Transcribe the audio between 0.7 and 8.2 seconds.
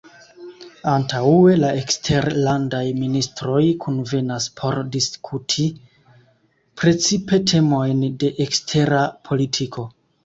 Antaŭe la eksterlandaj ministroj kunvenas por diskuti precipe temojn